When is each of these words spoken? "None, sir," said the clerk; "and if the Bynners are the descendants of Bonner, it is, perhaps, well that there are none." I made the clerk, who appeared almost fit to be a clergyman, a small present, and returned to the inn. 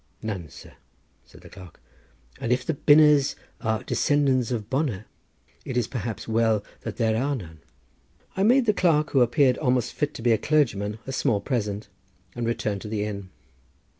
"None, 0.23 0.49
sir," 0.49 0.73
said 1.25 1.41
the 1.41 1.49
clerk; 1.49 1.79
"and 2.39 2.51
if 2.51 2.65
the 2.65 2.73
Bynners 2.73 3.35
are 3.59 3.77
the 3.77 3.85
descendants 3.85 4.49
of 4.49 4.67
Bonner, 4.67 5.05
it 5.63 5.77
is, 5.77 5.85
perhaps, 5.87 6.27
well 6.27 6.63
that 6.79 6.97
there 6.97 7.15
are 7.15 7.35
none." 7.35 7.59
I 8.35 8.41
made 8.41 8.65
the 8.65 8.73
clerk, 8.73 9.11
who 9.11 9.21
appeared 9.21 9.59
almost 9.59 9.93
fit 9.93 10.15
to 10.15 10.23
be 10.23 10.31
a 10.31 10.39
clergyman, 10.39 10.97
a 11.05 11.11
small 11.11 11.39
present, 11.39 11.87
and 12.35 12.47
returned 12.47 12.81
to 12.81 12.87
the 12.87 13.03
inn. 13.05 13.29